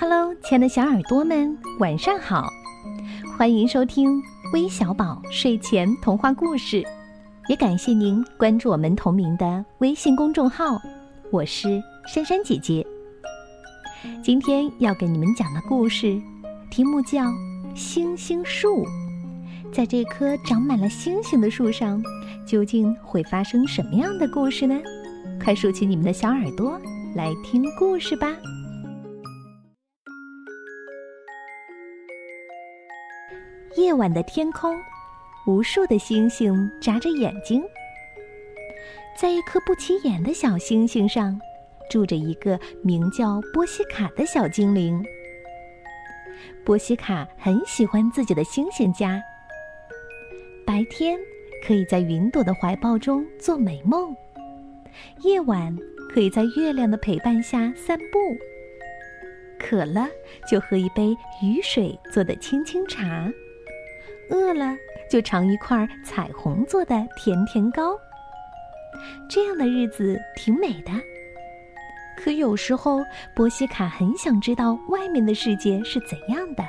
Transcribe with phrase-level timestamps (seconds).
[0.00, 2.48] Hello，亲爱的小耳朵们，晚上好！
[3.36, 4.22] 欢迎收听
[4.52, 6.84] 微小宝睡前童话故事，
[7.48, 10.80] 也感谢您关注我们同名的微信公众号。
[11.32, 12.86] 我是珊珊姐姐。
[14.22, 16.16] 今天要给你们讲的故事，
[16.70, 17.24] 题目叫
[17.74, 18.84] 《星星树》。
[19.72, 22.00] 在这棵长满了星星的树上，
[22.46, 24.80] 究竟会发生什么样的故事呢？
[25.42, 26.80] 快竖起你们的小耳朵，
[27.16, 28.28] 来听故事吧！
[33.78, 34.76] 夜晚的天空，
[35.46, 37.62] 无数的星星眨着眼睛。
[39.16, 41.40] 在一颗不起眼的小星星上，
[41.88, 45.00] 住着一个名叫波西卡的小精灵。
[46.64, 49.22] 波西卡很喜欢自己的星星家。
[50.66, 51.16] 白天
[51.64, 54.12] 可以在云朵的怀抱中做美梦，
[55.22, 55.76] 夜晚
[56.12, 58.18] 可以在月亮的陪伴下散步。
[59.56, 60.08] 渴了
[60.50, 63.32] 就喝一杯雨水做的清清茶，
[64.30, 64.76] 饿了
[65.10, 67.98] 就尝一块彩虹做的甜甜糕。
[69.28, 70.92] 这样的日子挺美的。
[72.16, 73.00] 可有时候，
[73.34, 76.64] 波西卡很想知道外面的世界是怎样的，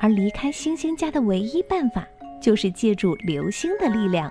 [0.00, 2.06] 而离开星星家的唯一办法，
[2.40, 4.30] 就是借助流星的力量。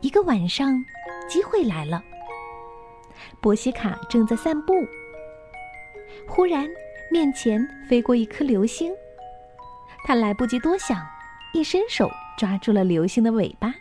[0.00, 0.72] 一个晚上，
[1.28, 2.02] 机会来了。
[3.40, 4.72] 波西卡正在散步，
[6.28, 6.68] 忽然
[7.10, 8.92] 面前飞过一颗流星，
[10.04, 11.04] 他来不及多想，
[11.54, 13.74] 一伸手抓住了流星的尾巴。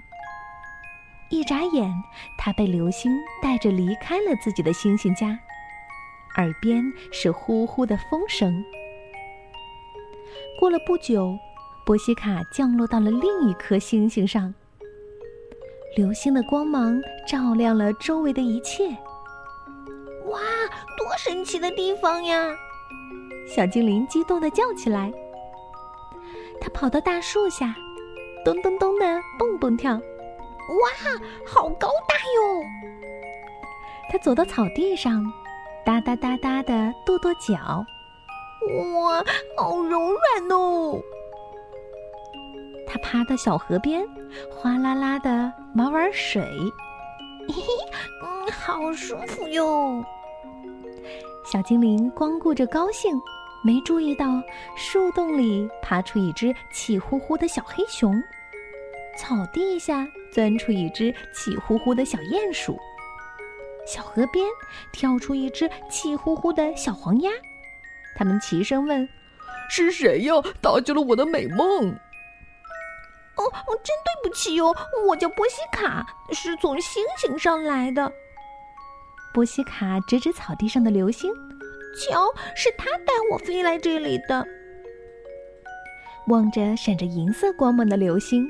[1.29, 1.91] 一眨眼，
[2.37, 5.37] 他被流星带着离开了自己的星星家，
[6.37, 8.63] 耳边是呼呼的风声。
[10.57, 11.37] 过了不久，
[11.85, 14.53] 波西卡降落到了另一颗星星上。
[15.97, 18.87] 流星的光芒照亮了周围的一切。
[20.27, 20.39] 哇，
[20.97, 22.55] 多神奇的地方呀！
[23.45, 25.11] 小精灵激动地叫起来。
[26.63, 27.75] 他跑到大树下，
[28.45, 29.05] 咚咚咚的
[29.37, 29.91] 蹦蹦跳。
[29.95, 29.99] 哇，
[31.45, 32.63] 好高大哟！
[34.09, 35.21] 他走到草地上，
[35.85, 37.85] 哒哒哒哒的跺跺脚。
[39.01, 39.21] 哇，
[39.57, 41.01] 好柔软哦！
[42.87, 44.01] 他爬到小河边，
[44.49, 46.41] 哗啦啦的玩玩水。
[47.49, 47.63] 嘿嘿，
[48.23, 50.01] 嗯，好舒服哟！
[51.43, 53.13] 小精灵光顾着高兴，
[53.63, 54.43] 没注意到
[54.75, 58.21] 树洞里爬出一只气呼呼的小黑熊。
[59.17, 62.77] 草地下钻出一只气呼呼的小鼹鼠，
[63.85, 64.45] 小河边
[64.91, 67.31] 跳出一只气呼呼的小黄鸭，
[68.17, 69.07] 他们齐声问
[69.69, 70.33] ：“是谁呀？
[70.59, 71.91] 打击了我的美梦
[73.37, 73.43] ？”“哦，
[73.83, 74.75] 真对不起哟，
[75.07, 78.11] 我叫波西卡，是从星星上来的。”
[79.31, 81.31] 波西卡指指草地上的流星
[81.93, 84.45] ，“瞧，是他带我飞来这里的。”
[86.27, 88.49] 望着闪着银色光芒的流星。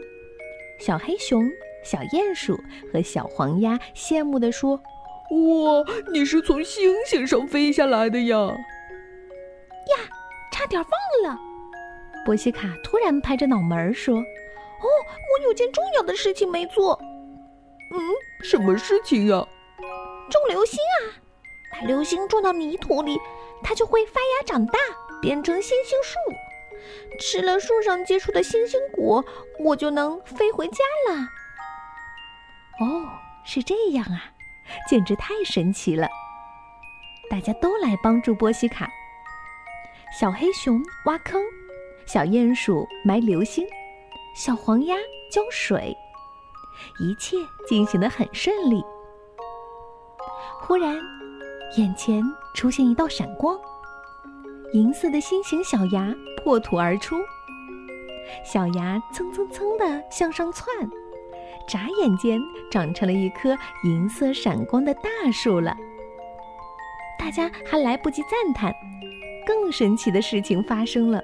[0.79, 1.49] 小黑熊、
[1.83, 2.59] 小鼹鼠
[2.91, 4.75] 和小黄鸭羡慕地说
[5.31, 8.37] ：“哇，你是从星星上飞下来的呀！”
[9.89, 10.09] 呀，
[10.51, 11.39] 差点忘了。
[12.25, 14.23] 波西卡突然拍着脑门说：“哦，
[14.83, 16.99] 我有件重要的事情没做。
[17.91, 17.99] ”“嗯，
[18.43, 19.47] 什么事情呀
[20.29, 21.22] ？”“种流星啊！
[21.73, 23.19] 把流星种到泥土里，
[23.63, 24.79] 它就会发芽长大，
[25.21, 26.17] 变成星星树。”
[27.19, 29.23] 吃了树上结出的星星果，
[29.59, 31.19] 我就能飞回家了。
[32.79, 33.09] 哦，
[33.45, 34.31] 是这样啊，
[34.89, 36.07] 简直太神奇了！
[37.29, 38.89] 大家都来帮助波西卡。
[40.19, 41.41] 小黑熊挖坑，
[42.05, 43.65] 小鼹鼠埋流星，
[44.35, 44.95] 小黄鸭
[45.31, 45.95] 浇水，
[46.99, 48.83] 一切进行的很顺利。
[50.59, 50.99] 忽然，
[51.75, 52.23] 眼前
[52.53, 53.57] 出现一道闪光。
[54.73, 57.15] 银色的心形小牙破土而出，
[58.43, 60.67] 小牙蹭蹭蹭地向上窜，
[61.67, 62.39] 眨眼间
[62.71, 65.75] 长成了一棵银色闪光的大树了。
[67.19, 68.73] 大家还来不及赞叹，
[69.45, 71.21] 更神奇的事情发生了：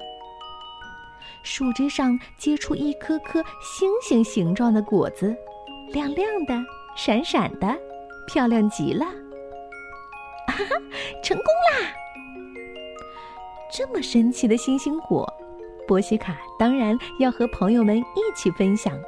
[1.44, 5.36] 树枝上结出一颗颗星星形状的果子，
[5.92, 6.54] 亮亮的、
[6.96, 7.78] 闪闪的，
[8.28, 9.06] 漂亮极了！
[10.60, 10.82] 哈哈，
[11.24, 11.94] 成功啦！
[13.72, 15.32] 这么神奇的星星果，
[15.88, 19.00] 波西卡当然要和朋友们一起分享。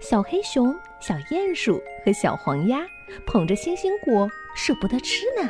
[0.00, 2.84] 小黑熊、小鼹鼠和小黄鸭
[3.26, 5.48] 捧着星星果，舍不得吃呢。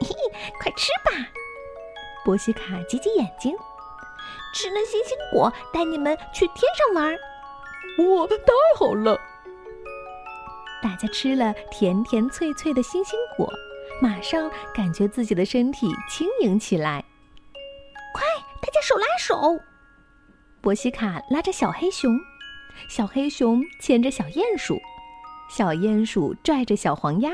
[0.00, 1.28] 嘿嘿，快吃吧！
[2.24, 3.54] 波西卡挤挤眼睛，
[4.54, 7.12] 吃了星星果，带你们去天上玩。
[8.08, 8.36] 哇，太
[8.78, 9.18] 好了！
[10.82, 13.52] 大家吃了甜甜脆脆的星星果，
[14.00, 17.04] 马上感觉自己的身体轻盈起来。
[18.14, 18.22] 快，
[18.60, 19.60] 大家手拉手！
[20.60, 22.18] 波西卡拉着小黑熊，
[22.88, 24.78] 小黑熊牵着小鼹鼠，
[25.48, 27.30] 小鼹鼠拽着小黄鸭。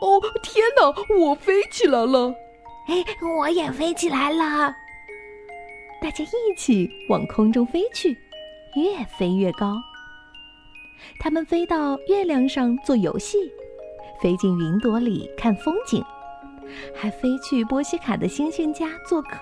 [0.00, 2.34] 哦，天哪，我飞起来了！
[2.88, 3.04] 哎，
[3.38, 4.74] 我也飞起来了！
[6.02, 8.10] 大家一起往空中飞去，
[8.76, 9.74] 越飞越高。
[11.18, 13.38] 他们飞到月亮上做游戏，
[14.20, 16.04] 飞进云朵里看风景，
[16.94, 19.38] 还飞去波西卡的星星家做客。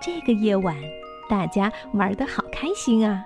[0.00, 0.76] 这个夜晚，
[1.28, 3.24] 大家玩的好开心啊！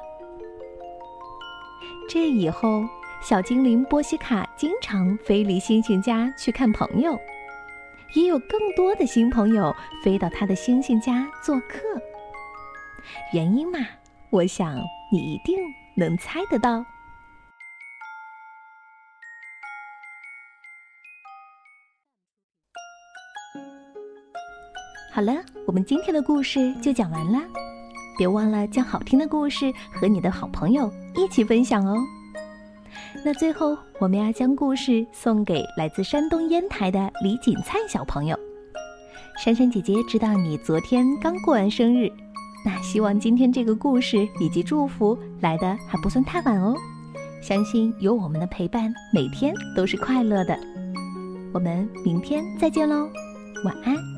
[2.08, 2.84] 这以后，
[3.22, 7.18] 小精灵波西卡经常飞离星星家去看朋友，
[8.14, 11.78] 也有更多的新朋友飞到他的星星家做客。
[13.32, 13.78] 原因嘛，
[14.30, 14.76] 我想
[15.10, 15.56] 你一定
[15.96, 16.84] 能猜得到。
[25.12, 25.34] 好了，
[25.66, 27.38] 我们今天的故事就讲完了，
[28.16, 31.96] 别忘了将好听的故事和你的好朋友一起分享哦。
[33.22, 38.38] 那最后，我们要将故事送给来自山东烟台的李锦灿小朋友。
[39.44, 42.10] 珊珊姐姐知道你昨天刚过完生日，
[42.64, 46.76] 那希望今天这个故事以及祝福来的还不算太晚哦。
[47.42, 50.56] 相信有我们的陪伴，每天都是快乐的。
[51.52, 53.08] 我们明天再见喽，
[53.64, 54.11] 晚安。